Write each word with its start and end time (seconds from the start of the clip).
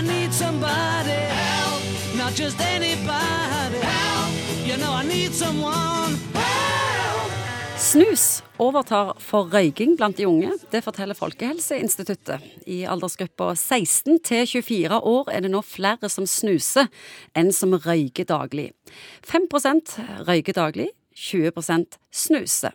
I 0.00 0.02
need 0.02 0.32
somebody 0.32 1.10
help, 1.28 1.82
not 2.16 2.32
just 2.34 2.58
anybody 2.58 3.80
help. 3.84 4.32
You 4.64 4.78
know 4.78 4.92
I 4.94 5.04
need 5.04 5.34
someone 5.34 6.16
help. 6.32 7.28
Snus 7.76 8.40
overtar 8.56 9.12
for 9.20 9.50
røyking 9.52 9.98
blant 9.98 10.16
de 10.16 10.24
unge. 10.24 10.54
Det 10.72 10.80
forteller 10.84 11.12
Folkehelseinstituttet. 11.18 12.40
I 12.64 12.86
aldersgruppa 12.88 13.52
16 13.52 14.22
til 14.24 14.46
24 14.48 15.02
år 15.04 15.28
er 15.28 15.44
det 15.44 15.52
nå 15.52 15.60
flere 15.60 16.08
som 16.08 16.24
snuser 16.24 16.88
enn 17.36 17.52
som 17.52 17.76
røyker 17.76 18.24
daglig. 18.24 18.70
5% 19.28 19.98
røyker 20.24 20.56
daglig, 20.56 20.94
20% 21.12 22.00
snuser. 22.08 22.72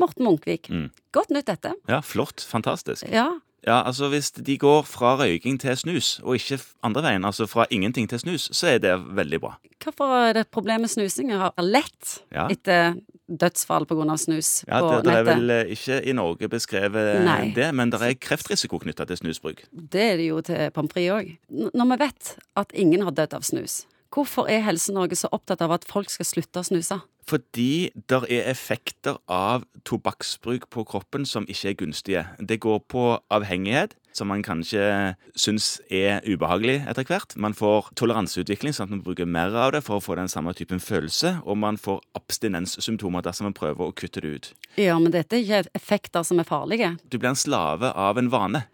Morten 0.00 0.24
Munkvik, 0.24 0.72
godt 1.12 1.28
nytt 1.28 1.52
dette. 1.52 1.76
Ja, 1.92 2.00
flott. 2.00 2.40
Fantastisk. 2.40 3.04
Ja, 3.12 3.34
Ja, 3.66 3.82
altså 3.86 4.08
Hvis 4.12 4.30
de 4.30 4.58
går 4.58 4.82
fra 4.84 5.14
røyking 5.16 5.58
til 5.60 5.76
snus, 5.76 6.20
og 6.22 6.34
ikke 6.36 6.58
andre 6.84 7.02
veien, 7.02 7.24
altså 7.24 7.46
fra 7.48 7.64
ingenting 7.70 8.08
til 8.08 8.18
snus, 8.20 8.48
så 8.52 8.74
er 8.74 8.78
det 8.78 8.92
veldig 9.16 9.40
bra. 9.40 9.54
Hvorfor 9.84 10.04
er 10.28 10.32
det 10.32 10.46
problemet 10.48 10.52
problem 10.52 10.80
med 10.80 10.88
snusing? 10.88 11.32
Har 11.32 11.52
lett 11.62 12.22
Ja. 12.32 12.46
etter 12.48 12.94
dødsfall 13.28 13.86
pga. 13.86 14.16
snus 14.16 14.64
Ja, 14.68 14.80
på 14.80 15.02
det, 15.02 15.04
det 15.04 15.14
er 15.14 15.24
vel 15.24 15.50
eh, 15.50 15.72
ikke 15.72 16.00
i 16.04 16.12
Norge 16.12 16.48
beskrevet 16.48 17.24
Nei. 17.24 17.52
det, 17.54 17.74
men 17.74 17.90
det 17.90 18.00
er 18.02 18.14
kreftrisiko 18.14 18.78
knytta 18.78 19.06
til 19.06 19.16
snusbruk. 19.16 19.64
Det 19.72 20.00
er 20.12 20.16
det 20.16 20.28
jo 20.28 20.40
til 20.40 20.70
pommes 20.70 20.92
frites 20.92 21.12
òg. 21.12 21.36
Når 21.74 21.90
vi 21.92 21.98
vet 22.04 22.36
at 22.56 22.72
ingen 22.74 23.02
har 23.02 23.10
dødd 23.12 23.34
av 23.34 23.42
snus, 23.42 23.86
hvorfor 24.14 24.48
er 24.50 24.64
Helse-Norge 24.64 25.18
så 25.18 25.30
opptatt 25.34 25.64
av 25.64 25.74
at 25.74 25.88
folk 25.88 26.12
skal 26.12 26.28
slutte 26.28 26.62
å 26.62 26.66
snuse? 26.66 27.00
Fordi 27.24 27.88
det 28.10 28.20
er 28.28 28.48
effekter 28.52 29.16
av 29.32 29.64
tobakksbruk 29.88 30.68
på 30.72 30.84
kroppen 30.88 31.24
som 31.28 31.46
ikke 31.48 31.70
er 31.70 31.76
gunstige. 31.80 32.24
Det 32.38 32.60
går 32.60 32.82
på 32.92 33.04
avhengighet, 33.32 33.94
som 34.14 34.28
man 34.30 34.44
kanskje 34.44 35.14
syns 35.32 35.78
er 35.88 36.20
ubehagelig 36.28 36.82
etter 36.90 37.06
hvert. 37.08 37.32
Man 37.40 37.56
får 37.56 37.88
toleranseutvikling, 37.98 38.76
sånn 38.76 38.90
at 38.90 38.94
man 38.94 39.02
bruker 39.06 39.26
mer 39.26 39.56
av 39.56 39.72
det 39.74 39.82
for 39.86 39.98
å 39.98 40.04
få 40.04 40.18
den 40.20 40.30
samme 40.30 40.52
typen 40.54 40.82
følelse. 40.84 41.38
Og 41.48 41.58
man 41.58 41.80
får 41.80 42.02
abstinenssymptomer 42.20 43.24
dersom 43.24 43.48
man 43.48 43.56
prøver 43.56 43.88
å 43.88 43.96
kutte 43.96 44.22
det 44.22 44.34
ut. 44.36 44.50
Ja, 44.76 44.98
men 45.00 45.14
dette 45.14 45.40
er 45.40 45.46
ikke 45.46 45.80
effekter 45.80 46.28
som 46.28 46.42
er 46.42 46.48
farlige. 46.48 46.92
Du 47.08 47.16
blir 47.16 47.32
en 47.32 47.40
slave 47.40 47.90
av 47.90 48.20
en 48.20 48.30
vane. 48.30 48.66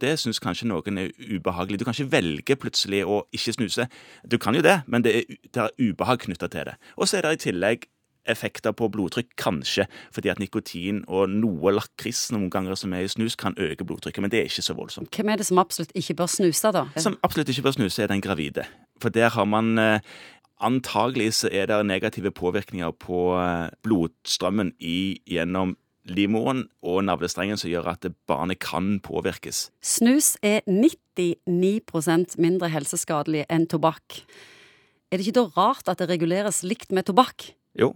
Det 0.00 0.14
syns 0.20 0.40
kanskje 0.42 0.68
noen 0.70 1.00
er 1.02 1.12
ubehagelig. 1.18 1.80
Du 1.80 1.86
kan 1.86 1.96
ikke 1.96 2.12
velge 2.12 2.56
plutselig 2.60 3.04
å 3.06 3.24
ikke 3.34 3.56
snuse. 3.56 3.88
Du 4.24 4.38
kan 4.42 4.56
jo 4.56 4.64
det, 4.64 4.80
men 4.86 5.04
det 5.04 5.14
er, 5.20 5.38
det 5.54 5.64
er 5.64 5.78
ubehag 5.90 6.24
knytta 6.26 6.50
til 6.52 6.70
det. 6.70 6.76
Og 6.96 7.08
så 7.08 7.18
er 7.18 7.26
det 7.26 7.38
i 7.38 7.44
tillegg 7.48 7.88
effekter 8.28 8.74
på 8.76 8.90
blodtrykk, 8.92 9.30
kanskje, 9.40 9.86
fordi 10.12 10.28
at 10.32 10.40
nikotin 10.42 11.00
og 11.08 11.30
noe 11.32 11.72
lakris 11.72 12.26
noen 12.34 12.50
ganger 12.52 12.76
som 12.78 12.92
er 12.92 13.06
i 13.06 13.12
snus, 13.12 13.38
kan 13.40 13.56
øke 13.56 13.86
blodtrykket, 13.88 14.20
men 14.24 14.32
det 14.32 14.42
er 14.42 14.50
ikke 14.50 14.66
så 14.66 14.76
voldsomt. 14.76 15.10
Hvem 15.14 15.32
er 15.32 15.40
det 15.40 15.48
som 15.48 15.60
absolutt 15.62 15.94
ikke 15.96 16.18
bør 16.18 16.28
snuse, 16.32 16.72
da? 16.76 16.84
Som 17.00 17.16
absolutt 17.24 17.52
ikke 17.54 17.64
bør 17.70 17.78
snuse, 17.78 18.02
er 18.04 18.12
den 18.12 18.24
gravide. 18.24 18.66
For 19.02 19.14
der 19.14 19.32
har 19.32 19.48
man 19.48 19.78
eh, 19.78 20.00
Antagelig 20.58 21.36
så 21.38 21.48
er 21.54 21.68
det 21.70 21.86
negative 21.86 22.32
påvirkninger 22.34 22.90
på 22.98 23.18
eh, 23.38 23.68
blodstrømmen 23.86 24.72
i, 24.82 25.20
gjennom 25.30 25.76
livmoren 26.10 26.66
og 26.82 27.02
navlestrengen 27.06 27.60
som 27.60 27.70
gjør 27.70 27.92
at 27.94 28.08
barnet 28.30 28.60
kan 28.64 28.96
påvirkes. 29.04 29.68
Snus 29.84 30.36
er 30.42 30.60
99% 30.68 32.38
mindre 32.40 32.72
helseskadelig 32.72 33.46
enn 33.48 33.68
tobakk. 33.70 34.22
Er 35.08 35.18
det 35.18 35.26
ikke 35.26 35.38
da 35.40 35.46
rart 35.56 35.88
at 35.88 36.02
det 36.02 36.10
reguleres 36.10 36.60
likt 36.66 36.92
med 36.92 37.08
tobakk? 37.08 37.50
Jo, 37.78 37.94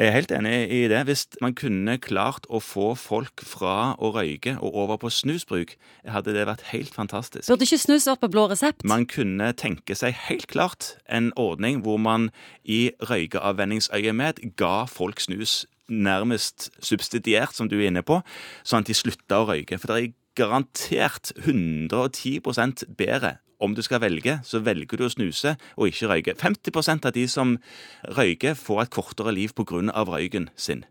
jeg 0.00 0.08
er 0.08 0.14
helt 0.14 0.30
enig 0.32 0.52
i 0.72 0.88
det. 0.88 1.02
Hvis 1.04 1.26
man 1.42 1.52
kunne 1.52 1.98
klart 2.00 2.46
å 2.48 2.56
få 2.62 2.94
folk 2.96 3.42
fra 3.44 3.98
å 4.00 4.12
røyke 4.14 4.54
og 4.56 4.76
over 4.84 4.96
på 5.02 5.10
snusbruk, 5.12 5.74
hadde 6.08 6.32
det 6.32 6.46
vært 6.48 6.62
helt 6.70 6.94
fantastisk. 6.94 7.50
Burde 7.50 7.66
ikke 7.66 7.80
snus 7.82 8.06
vært 8.08 8.22
på 8.22 8.30
blå 8.32 8.46
resept? 8.48 8.86
Man 8.88 9.04
kunne 9.10 9.50
tenke 9.52 9.92
seg 9.98 10.16
helt 10.30 10.46
klart 10.48 10.94
en 11.04 11.32
ordning 11.36 11.82
hvor 11.84 12.00
man 12.00 12.30
i 12.64 12.94
røykeavvenningsøyemed 13.10 14.40
ga 14.56 14.86
folk 14.88 15.20
snus 15.20 15.66
nærmest 15.90 16.70
subsidiert, 16.80 17.54
som 17.54 17.68
du 17.68 17.76
er 17.80 17.88
inne 17.90 18.02
på, 18.06 18.20
sånn 18.64 18.84
at 18.84 18.90
de 18.90 18.96
slutter 18.96 19.42
å 19.42 19.48
røyke. 19.50 19.78
For 19.78 19.90
det 19.92 19.98
er 19.98 20.12
garantert 20.38 21.32
110% 21.42 22.84
bedre 22.96 23.36
om 23.60 23.74
du 23.76 23.82
skal 23.84 24.00
velge, 24.00 24.38
så 24.48 24.62
velger 24.64 24.96
du 24.96 25.04
å 25.04 25.10
snuse 25.12 25.52
og 25.76 25.90
ikke 25.90 26.08
røyke. 26.08 26.36
50% 26.40 27.04
av 27.10 27.12
de 27.12 27.26
som 27.28 27.58
røyker, 28.16 28.56
får 28.56 28.86
et 28.86 28.94
kortere 28.94 29.34
liv 29.36 29.52
pga. 29.52 29.92
røyken 30.08 30.48
sin. 30.56 30.84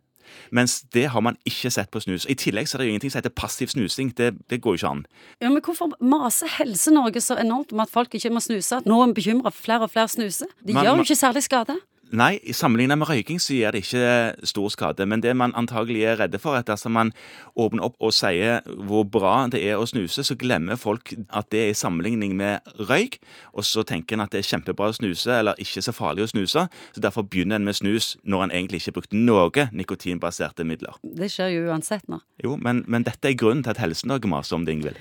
Mens 0.53 0.81
det 0.93 1.07
har 1.09 1.21
man 1.25 1.37
ikke 1.47 1.71
sett 1.73 1.89
på 1.89 2.01
snus. 2.03 2.27
I 2.29 2.35
tillegg 2.37 2.67
så 2.69 2.77
er 2.77 2.83
det 2.83 2.85
jo 2.87 2.93
ingenting 2.93 3.11
som 3.13 3.19
heter 3.21 3.33
passiv 3.33 3.71
snusing. 3.73 4.11
Det, 4.17 4.35
det 4.49 4.61
går 4.61 4.75
jo 4.75 4.79
ikke 4.81 4.91
an. 4.91 5.05
Ja, 5.41 5.49
men 5.49 5.61
Hvorfor 5.65 5.89
maser 6.01 6.51
Helse-Norge 6.59 7.21
så 7.21 7.37
enormt 7.41 7.73
om 7.73 7.81
at 7.83 7.89
folk 7.89 8.13
ikke 8.13 8.29
må 8.33 8.41
snuse? 8.43 8.81
Nå 8.85 8.99
er 9.01 9.09
vi 9.09 9.17
bekymra 9.21 9.51
flere 9.53 9.87
og 9.87 9.93
flere 9.93 10.07
snuser. 10.11 10.49
De 10.61 10.73
Man- 10.77 10.85
gjør 10.85 11.01
jo 11.01 11.07
ikke 11.07 11.17
særlig 11.17 11.43
skade. 11.47 11.79
Nei, 12.09 12.39
sammenlignet 12.57 12.97
med 12.97 13.05
røyking 13.05 13.37
så 13.37 13.53
gir 13.53 13.73
det 13.75 13.83
ikke 13.83 14.47
stor 14.49 14.71
skade. 14.73 15.05
Men 15.05 15.21
det 15.21 15.35
man 15.37 15.53
antagelig 15.57 16.07
er 16.09 16.17
redde 16.23 16.39
for, 16.41 16.55
er 16.55 16.63
at 16.63 16.69
dersom 16.71 16.95
man 16.97 17.11
åpner 17.53 17.85
opp 17.85 17.99
og 18.01 18.13
sier 18.17 18.63
hvor 18.87 19.05
bra 19.05 19.43
det 19.53 19.61
er 19.61 19.77
å 19.77 19.85
snuse, 19.85 20.25
så 20.25 20.37
glemmer 20.39 20.79
folk 20.79 21.13
at 21.29 21.51
det 21.53 21.61
er 21.61 21.69
i 21.69 21.77
sammenligning 21.77 22.33
med 22.39 22.65
røyk. 22.89 23.19
Og 23.53 23.67
så 23.67 23.85
tenker 23.85 24.17
en 24.17 24.25
at 24.25 24.33
det 24.33 24.41
er 24.41 24.49
kjempebra 24.49 24.89
å 24.89 24.97
snuse, 24.97 25.29
eller 25.37 25.61
ikke 25.61 25.85
så 25.85 25.93
farlig 25.93 26.25
å 26.25 26.31
snuse. 26.33 26.65
Så 26.95 27.03
derfor 27.03 27.27
begynner 27.29 27.61
en 27.61 27.69
med 27.69 27.77
snus 27.77 28.15
når 28.23 28.47
en 28.47 28.57
egentlig 28.57 28.81
ikke 28.81 28.97
brukte 28.97 29.21
noe 29.21 29.69
nikotinbaserte 29.69 30.65
midler. 30.65 30.97
Det 31.03 31.29
skjer 31.29 31.53
jo 31.59 31.67
uansett 31.69 32.09
nå. 32.09 32.23
Jo, 32.41 32.57
men, 32.57 32.83
men 32.89 33.05
dette 33.05 33.29
er 33.29 33.37
grunnen 33.37 33.61
til 33.65 33.75
at 33.75 33.83
Helse-Norge 33.83 34.29
maser 34.31 34.57
om 34.57 34.65
det, 34.65 34.79
Ingvild. 34.79 34.97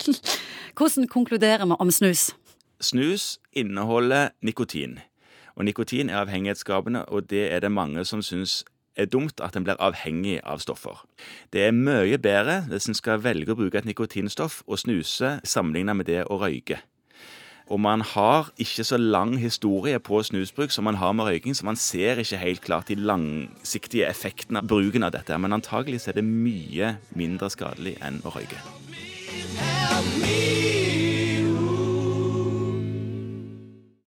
Hvordan 0.76 1.08
konkluderer 1.08 1.64
vi 1.64 1.80
om 1.80 1.92
snus? 1.94 2.30
Snus 2.80 3.38
inneholder 3.52 4.34
nikotin. 4.44 5.00
Og 5.60 5.64
nikotin 5.64 6.08
er 6.08 6.22
avhengighetsskapende, 6.22 7.04
og 7.12 7.30
det 7.30 7.52
er 7.52 7.60
det 7.60 7.68
mange 7.72 8.00
som 8.08 8.22
syns 8.24 8.62
er 8.96 9.04
dumt 9.04 9.42
at 9.44 9.56
en 9.56 9.66
blir 9.66 9.76
avhengig 9.76 10.38
av 10.40 10.62
stoffer. 10.64 11.02
Det 11.52 11.66
er 11.66 11.76
mye 11.76 12.16
bedre 12.16 12.62
hvis 12.70 12.88
en 12.88 12.96
skal 12.96 13.20
velge 13.20 13.52
å 13.52 13.58
bruke 13.58 13.76
et 13.76 13.84
nikotinstoff 13.84 14.62
og 14.64 14.80
snuse 14.80 15.34
sammenlignet 15.44 15.98
med 15.98 16.08
det 16.08 16.22
å 16.24 16.40
røyke. 16.40 16.80
Og 17.68 17.76
man 17.76 18.00
har 18.00 18.48
ikke 18.56 18.88
så 18.88 18.96
lang 18.96 19.36
historie 19.38 20.00
på 20.00 20.22
snusbruk 20.24 20.72
som 20.72 20.88
man 20.88 20.96
har 20.96 21.12
med 21.12 21.28
røyking, 21.28 21.52
så 21.52 21.68
man 21.68 21.76
ser 21.76 22.24
ikke 22.24 22.40
helt 22.40 22.64
klart 22.64 22.88
de 22.88 22.96
langsiktige 22.96 24.08
effektene 24.08 24.64
av 24.64 24.72
bruken 24.72 25.04
av 25.04 25.12
dette. 25.12 25.36
Men 25.36 25.60
antagelig 25.60 26.06
er 26.08 26.16
det 26.16 26.24
mye 26.24 26.96
mindre 27.12 27.52
skadelig 27.52 27.98
enn 28.00 28.24
å 28.24 28.32
røyke. 28.32 28.64